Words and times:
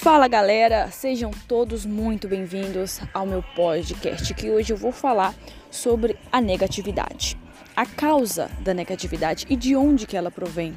Fala 0.00 0.26
galera, 0.28 0.90
sejam 0.90 1.30
todos 1.46 1.84
muito 1.84 2.26
bem-vindos 2.26 3.02
ao 3.12 3.26
meu 3.26 3.42
podcast, 3.54 4.32
que 4.32 4.48
hoje 4.48 4.72
eu 4.72 4.76
vou 4.78 4.92
falar 4.92 5.34
sobre 5.70 6.16
a 6.32 6.40
negatividade, 6.40 7.36
a 7.76 7.84
causa 7.84 8.50
da 8.60 8.72
negatividade 8.72 9.44
e 9.50 9.54
de 9.54 9.76
onde 9.76 10.06
que 10.06 10.16
ela 10.16 10.30
provém. 10.30 10.74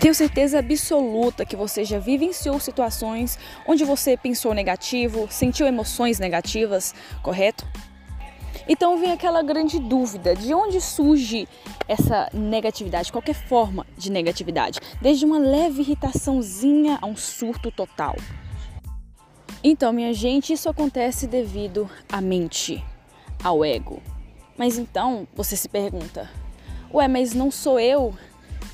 Tenho 0.00 0.14
certeza 0.14 0.60
absoluta 0.60 1.44
que 1.44 1.54
você 1.54 1.84
já 1.84 1.98
vivenciou 1.98 2.58
situações 2.58 3.38
onde 3.68 3.84
você 3.84 4.16
pensou 4.16 4.54
negativo, 4.54 5.28
sentiu 5.30 5.66
emoções 5.66 6.18
negativas, 6.18 6.94
correto? 7.22 7.68
Então 8.68 8.98
vem 8.98 9.12
aquela 9.12 9.42
grande 9.42 9.78
dúvida: 9.78 10.34
de 10.34 10.52
onde 10.54 10.80
surge 10.80 11.48
essa 11.88 12.28
negatividade, 12.32 13.12
qualquer 13.12 13.34
forma 13.34 13.86
de 13.96 14.10
negatividade, 14.10 14.80
desde 15.00 15.24
uma 15.24 15.38
leve 15.38 15.82
irritaçãozinha 15.82 16.98
a 17.00 17.06
um 17.06 17.16
surto 17.16 17.70
total. 17.70 18.16
Então, 19.62 19.92
minha 19.92 20.12
gente, 20.12 20.52
isso 20.52 20.68
acontece 20.68 21.26
devido 21.26 21.90
à 22.10 22.20
mente, 22.20 22.84
ao 23.42 23.64
ego. 23.64 24.00
Mas 24.56 24.78
então 24.78 25.26
você 25.34 25.56
se 25.56 25.68
pergunta: 25.68 26.30
ué, 26.92 27.08
mas 27.08 27.34
não 27.34 27.50
sou 27.50 27.78
eu 27.78 28.14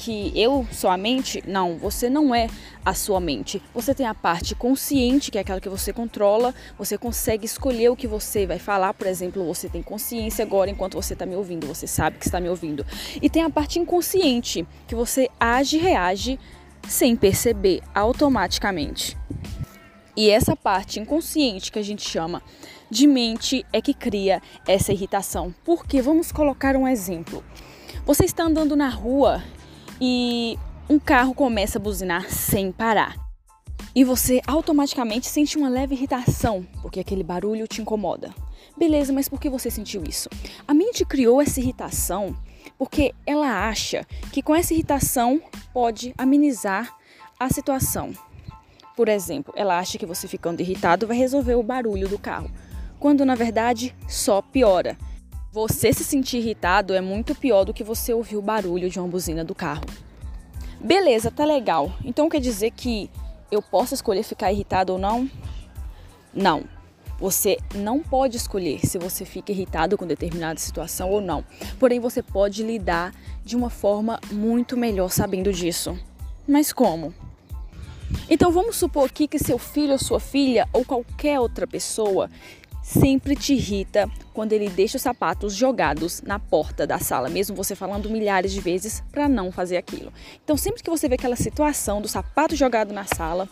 que 0.03 0.33
eu 0.35 0.67
sou 0.73 0.91
a 0.91 0.97
mente? 0.97 1.45
Não, 1.47 1.79
você 1.79 2.11
não 2.11 2.35
é 2.35 2.49
a 2.85 2.93
sua 2.93 3.21
mente. 3.21 3.63
Você 3.73 3.95
tem 3.95 4.05
a 4.05 4.13
parte 4.13 4.53
consciente, 4.53 5.31
que 5.31 5.39
é 5.39 5.43
aquela 5.43 5.61
que 5.61 5.69
você 5.69 5.93
controla, 5.93 6.53
você 6.77 6.99
consegue 6.99 7.47
escolher 7.47 7.89
o 7.89 7.95
que 7.95 8.09
você 8.09 8.45
vai 8.45 8.59
falar, 8.59 8.95
por 8.95 9.07
exemplo, 9.07 9.45
você 9.45 9.69
tem 9.69 9.81
consciência 9.81 10.45
agora 10.45 10.69
enquanto 10.69 10.95
você 10.95 11.13
está 11.13 11.25
me 11.25 11.37
ouvindo, 11.37 11.69
você 11.69 11.87
sabe 11.87 12.19
que 12.19 12.27
está 12.27 12.41
me 12.41 12.49
ouvindo. 12.49 12.85
E 13.23 13.31
tem 13.31 13.45
a 13.45 13.51
parte 13.51 13.79
inconsciente, 13.79 14.67
que 14.89 14.95
você 14.97 15.29
age 15.39 15.77
e 15.77 15.81
reage 15.81 16.41
sem 16.89 17.15
perceber, 17.15 17.81
automaticamente. 17.95 19.17
E 20.17 20.31
essa 20.31 20.57
parte 20.57 20.99
inconsciente 20.99 21.71
que 21.71 21.79
a 21.79 21.85
gente 21.85 22.03
chama 22.03 22.43
de 22.91 23.07
mente 23.07 23.65
é 23.73 23.81
que 23.81 23.95
cria 23.95 24.43
essa 24.67 24.93
irritação. 24.93 25.55
Porque 25.65 26.03
vamos 26.03 26.33
colocar 26.33 26.75
um 26.75 26.89
exemplo. 26.89 27.45
Você 28.05 28.25
está 28.25 28.43
andando 28.43 28.75
na 28.75 28.89
rua 28.89 29.41
e 30.05 30.59
um 30.91 30.99
carro 30.99 31.33
começa 31.33 31.79
a 31.79 31.81
buzinar 31.81 32.29
sem 32.29 32.73
parar. 32.73 33.15
E 33.95 34.03
você 34.03 34.43
automaticamente 34.49 35.29
sente 35.29 35.57
uma 35.57 35.69
leve 35.69 35.95
irritação, 35.95 36.67
porque 36.83 36.99
aquele 36.99 37.23
barulho 37.23 37.69
te 37.69 37.81
incomoda. 37.81 38.35
Beleza, 38.77 39.13
mas 39.13 39.29
por 39.29 39.39
que 39.39 39.49
você 39.49 39.71
sentiu 39.71 40.03
isso? 40.03 40.29
A 40.67 40.75
mente 40.75 41.05
criou 41.05 41.41
essa 41.41 41.61
irritação 41.61 42.35
porque 42.77 43.15
ela 43.25 43.69
acha 43.69 44.05
que 44.33 44.43
com 44.43 44.57
essa 44.57 44.75
irritação 44.75 45.41
pode 45.73 46.13
amenizar 46.19 46.97
a 47.39 47.49
situação. 47.49 48.13
Por 48.97 49.09
exemplo, 49.09 49.55
ela 49.57 49.79
acha 49.79 49.99
que 49.99 50.07
você 50.07 50.27
ficando 50.27 50.63
irritado 50.63 51.07
vai 51.07 51.17
resolver 51.17 51.55
o 51.55 51.63
barulho 51.63 52.09
do 52.09 52.19
carro, 52.19 52.51
quando 52.99 53.25
na 53.25 53.37
verdade 53.37 53.95
só 54.09 54.43
piora. 54.43 54.99
Você 55.53 55.93
se 55.93 56.03
sentir 56.03 56.39
irritado 56.39 56.95
é 56.95 57.01
muito 57.03 57.35
pior 57.35 57.65
do 57.65 57.75
que 57.75 57.85
você 57.85 58.15
ouvir 58.15 58.39
o 58.39 58.43
barulho 58.43 58.89
de 58.89 58.99
uma 58.99 59.07
buzina 59.07 59.45
do 59.45 59.55
carro. 59.55 59.85
Beleza, 60.81 61.31
tá 61.31 61.45
legal. 61.45 61.93
Então 62.03 62.27
quer 62.27 62.41
dizer 62.41 62.71
que 62.71 63.11
eu 63.51 63.61
posso 63.61 63.93
escolher 63.93 64.23
ficar 64.23 64.51
irritado 64.51 64.95
ou 64.95 64.99
não? 64.99 65.31
Não. 66.33 66.65
Você 67.21 67.59
não 67.75 68.01
pode 68.01 68.39
escolher 68.39 68.81
se 68.87 68.97
você 68.99 69.27
fica 69.27 69.53
irritado 69.53 69.99
com 69.99 70.07
determinada 70.07 70.59
situação 70.59 71.11
ou 71.11 71.21
não. 71.21 71.45
Porém, 71.79 72.01
você 72.01 72.23
pode 72.23 72.63
lidar 72.63 73.15
de 73.45 73.55
uma 73.55 73.69
forma 73.69 74.19
muito 74.33 74.75
melhor 74.75 75.11
sabendo 75.11 75.53
disso. 75.53 75.99
Mas 76.49 76.73
como? 76.73 77.13
Então 78.29 78.51
vamos 78.51 78.77
supor 78.77 79.05
aqui 79.05 79.29
que 79.29 79.39
seu 79.39 79.59
filho 79.59 79.93
ou 79.93 79.99
sua 79.99 80.19
filha 80.19 80.67
ou 80.73 80.83
qualquer 80.83 81.39
outra 81.39 81.67
pessoa 81.67 82.31
sempre 82.83 83.37
te 83.37 83.55
irrita 83.55 84.11
quando 84.35 84.53
ele 84.53 84.69
deixa 84.69 84.97
os 84.97 85.03
sapatos 85.03 85.55
jogados 85.55 86.21
na 86.23 86.39
porta 86.39 86.87
da 86.87 86.99
sala, 86.99 87.29
mesmo 87.29 87.57
você 87.57 87.75
falando 87.75 88.11
milhares 88.11 88.53
de 88.53 88.61
vezes 88.61 89.03
para 89.13 89.29
não 89.29 89.53
fazer 89.53 89.77
aquilo. 89.77 90.13
Então, 90.45 90.57
sempre 90.57 90.83
que 90.83 90.91
você 90.91 91.09
vê 91.09 91.15
aquela 91.15 91.37
situação 91.37 92.01
do 92.01 92.09
sapato 92.09 92.57
jogado 92.57 92.93
na 92.93 93.05
sala 93.05 93.49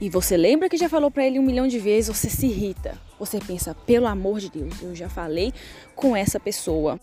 e 0.00 0.10
você 0.10 0.36
lembra 0.36 0.68
que 0.68 0.76
já 0.76 0.88
falou 0.88 1.10
para 1.10 1.24
ele 1.24 1.38
um 1.38 1.44
milhão 1.44 1.68
de 1.68 1.78
vezes, 1.78 2.16
você 2.16 2.28
se 2.28 2.46
irrita. 2.46 2.98
Você 3.20 3.38
pensa, 3.38 3.72
pelo 3.72 4.08
amor 4.08 4.40
de 4.40 4.50
Deus, 4.50 4.82
eu 4.82 4.94
já 4.96 5.08
falei 5.08 5.52
com 5.94 6.16
essa 6.16 6.40
pessoa. 6.40 6.98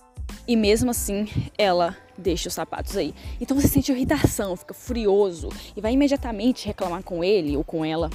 E 0.46 0.56
mesmo 0.56 0.92
assim, 0.92 1.28
ela 1.58 1.96
deixa 2.18 2.50
os 2.50 2.54
sapatos 2.54 2.98
aí. 2.98 3.16
Então 3.40 3.58
você 3.58 3.70
sente 3.70 3.92
irritação, 3.92 4.56
fica 4.58 4.74
furioso 4.74 5.48
e 5.78 5.82
vai 5.82 5.94
imediatamente 5.94 6.68
reclamar 6.68 7.02
com 7.02 7.24
ele 7.24 7.56
ou 7.56 7.64
com 7.64 7.86
ela. 7.86 8.10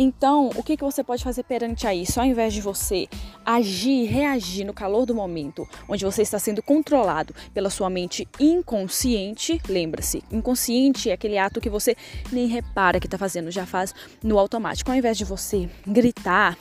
Então, 0.00 0.50
o 0.54 0.62
que, 0.62 0.76
que 0.76 0.84
você 0.84 1.02
pode 1.02 1.24
fazer 1.24 1.42
perante 1.42 1.84
a 1.84 1.92
isso? 1.92 2.20
Ao 2.20 2.24
invés 2.24 2.54
de 2.54 2.60
você 2.60 3.08
agir, 3.44 4.04
reagir 4.04 4.64
no 4.64 4.72
calor 4.72 5.04
do 5.04 5.12
momento, 5.12 5.68
onde 5.88 6.04
você 6.04 6.22
está 6.22 6.38
sendo 6.38 6.62
controlado 6.62 7.34
pela 7.52 7.68
sua 7.68 7.90
mente 7.90 8.28
inconsciente, 8.38 9.60
lembra-se, 9.68 10.22
inconsciente 10.30 11.10
é 11.10 11.14
aquele 11.14 11.36
ato 11.36 11.60
que 11.60 11.68
você 11.68 11.96
nem 12.30 12.46
repara 12.46 13.00
que 13.00 13.08
está 13.08 13.18
fazendo, 13.18 13.50
já 13.50 13.66
faz 13.66 13.92
no 14.22 14.38
automático. 14.38 14.88
Ao 14.88 14.96
invés 14.96 15.18
de 15.18 15.24
você 15.24 15.68
gritar, 15.84 16.56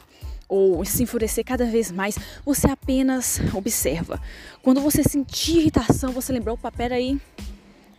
ou 0.50 0.84
se 0.84 1.04
enfurecer 1.04 1.46
cada 1.46 1.66
vez 1.66 1.92
mais, 1.92 2.18
você 2.44 2.68
apenas 2.68 3.40
observa. 3.54 4.19
Quando 4.64 4.81
você 4.81 5.04
sentir 5.04 5.59
irritação, 5.59 6.12
você 6.12 6.34
lembrar, 6.34 6.54
opa, 6.54 6.72
peraí, 6.72 7.19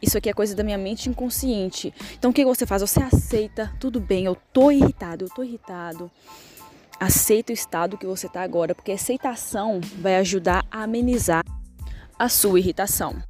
isso 0.00 0.16
aqui 0.16 0.28
é 0.28 0.32
coisa 0.32 0.54
da 0.54 0.62
minha 0.62 0.78
mente 0.78 1.08
inconsciente. 1.08 1.92
Então 2.18 2.30
o 2.30 2.34
que 2.34 2.44
você 2.44 2.66
faz? 2.66 2.82
Você 2.82 3.00
aceita, 3.02 3.72
tudo 3.80 4.00
bem, 4.00 4.24
eu 4.24 4.36
tô 4.52 4.70
irritado, 4.70 5.24
eu 5.24 5.28
tô 5.28 5.42
irritado. 5.42 6.10
Aceita 7.00 7.52
o 7.52 7.54
estado 7.54 7.96
que 7.96 8.06
você 8.06 8.28
tá 8.28 8.42
agora, 8.42 8.74
porque 8.74 8.92
a 8.92 8.96
aceitação 8.96 9.80
vai 10.00 10.16
ajudar 10.16 10.66
a 10.70 10.82
amenizar 10.82 11.44
a 12.18 12.28
sua 12.28 12.58
irritação. 12.58 13.22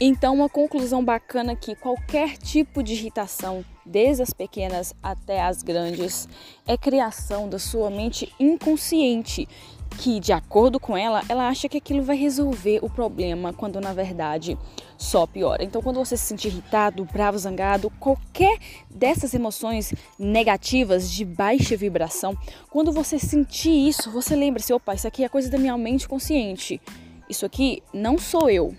Então, 0.00 0.34
uma 0.34 0.48
conclusão 0.48 1.04
bacana 1.04 1.54
que 1.54 1.76
qualquer 1.76 2.36
tipo 2.36 2.82
de 2.82 2.94
irritação, 2.94 3.64
desde 3.86 4.22
as 4.22 4.32
pequenas 4.32 4.92
até 5.00 5.40
as 5.40 5.62
grandes, 5.62 6.28
é 6.66 6.76
criação 6.76 7.48
da 7.48 7.58
sua 7.58 7.88
mente 7.88 8.32
inconsciente 8.40 9.48
que, 9.92 10.18
de 10.18 10.32
acordo 10.32 10.80
com 10.80 10.96
ela, 10.96 11.22
ela 11.28 11.48
acha 11.48 11.68
que 11.68 11.78
aquilo 11.78 12.02
vai 12.02 12.16
resolver 12.16 12.80
o 12.82 12.90
problema, 12.90 13.52
quando 13.52 13.80
na 13.80 13.92
verdade 13.92 14.58
só 14.96 15.26
piora. 15.26 15.64
Então, 15.64 15.82
quando 15.82 15.96
você 15.96 16.16
se 16.16 16.24
sentir 16.24 16.48
irritado, 16.48 17.04
bravo, 17.12 17.38
zangado, 17.38 17.90
qualquer 18.00 18.58
dessas 18.90 19.34
emoções 19.34 19.92
negativas 20.18 21.10
de 21.10 21.24
baixa 21.24 21.76
vibração, 21.76 22.36
quando 22.70 22.92
você 22.92 23.18
sentir 23.18 23.88
isso, 23.88 24.10
você 24.10 24.34
lembra-se: 24.34 24.72
opa, 24.72 24.94
isso 24.94 25.06
aqui 25.06 25.24
é 25.24 25.28
coisa 25.28 25.50
da 25.50 25.58
minha 25.58 25.76
mente 25.76 26.08
consciente. 26.08 26.80
Isso 27.28 27.46
aqui 27.46 27.82
não 27.92 28.18
sou 28.18 28.50
eu. 28.50 28.74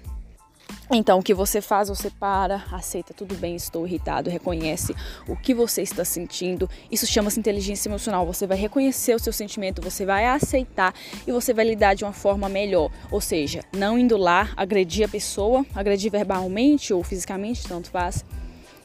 Então, 0.91 1.19
o 1.19 1.23
que 1.23 1.33
você 1.33 1.61
faz? 1.61 1.89
Você 1.89 2.09
para, 2.09 2.63
aceita, 2.71 3.13
tudo 3.13 3.35
bem, 3.35 3.55
estou 3.55 3.87
irritado, 3.87 4.29
reconhece 4.29 4.95
o 5.27 5.35
que 5.35 5.53
você 5.53 5.81
está 5.81 6.05
sentindo. 6.05 6.69
Isso 6.91 7.07
chama-se 7.07 7.39
inteligência 7.39 7.89
emocional. 7.89 8.25
Você 8.25 8.45
vai 8.45 8.57
reconhecer 8.57 9.15
o 9.15 9.19
seu 9.19 9.33
sentimento, 9.33 9.81
você 9.81 10.05
vai 10.05 10.25
aceitar 10.25 10.93
e 11.25 11.31
você 11.31 11.53
vai 11.53 11.65
lidar 11.65 11.95
de 11.95 12.03
uma 12.03 12.13
forma 12.13 12.47
melhor. 12.47 12.91
Ou 13.09 13.21
seja, 13.21 13.63
não 13.75 13.97
indo 13.97 14.17
lá 14.17 14.51
agredir 14.55 15.05
a 15.05 15.09
pessoa, 15.09 15.65
agredir 15.73 16.11
verbalmente 16.11 16.93
ou 16.93 17.03
fisicamente, 17.03 17.67
tanto 17.67 17.89
faz, 17.89 18.23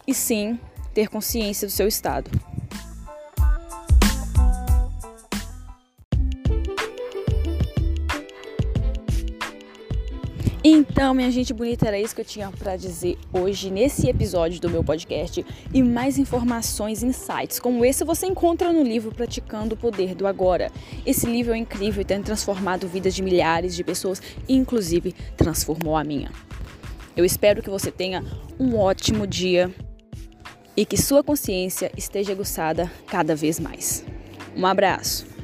e 0.06 0.14
sim 0.14 0.58
ter 0.94 1.08
consciência 1.08 1.66
do 1.66 1.72
seu 1.72 1.86
estado. 1.86 2.30
Então, 10.70 11.14
minha 11.14 11.30
gente 11.30 11.54
bonita, 11.54 11.88
era 11.88 11.98
isso 11.98 12.14
que 12.14 12.20
eu 12.20 12.24
tinha 12.26 12.50
para 12.50 12.76
dizer 12.76 13.16
hoje 13.32 13.70
nesse 13.70 14.06
episódio 14.06 14.60
do 14.60 14.68
meu 14.68 14.84
podcast. 14.84 15.42
E 15.72 15.82
mais 15.82 16.18
informações, 16.18 17.02
insights 17.02 17.58
como 17.58 17.86
esse 17.86 18.04
você 18.04 18.26
encontra 18.26 18.70
no 18.70 18.82
livro 18.82 19.10
Praticando 19.10 19.74
o 19.74 19.78
Poder 19.78 20.14
do 20.14 20.26
Agora. 20.26 20.70
Esse 21.06 21.26
livro 21.26 21.54
é 21.54 21.56
incrível 21.56 22.02
e 22.02 22.04
tem 22.04 22.20
transformado 22.20 22.86
vidas 22.86 23.14
de 23.14 23.22
milhares 23.22 23.74
de 23.74 23.82
pessoas, 23.82 24.20
inclusive 24.46 25.14
transformou 25.38 25.96
a 25.96 26.04
minha. 26.04 26.30
Eu 27.16 27.24
espero 27.24 27.62
que 27.62 27.70
você 27.70 27.90
tenha 27.90 28.22
um 28.60 28.76
ótimo 28.76 29.26
dia 29.26 29.74
e 30.76 30.84
que 30.84 30.98
sua 30.98 31.24
consciência 31.24 31.90
esteja 31.96 32.32
aguçada 32.32 32.92
cada 33.06 33.34
vez 33.34 33.58
mais. 33.58 34.04
Um 34.54 34.66
abraço. 34.66 35.37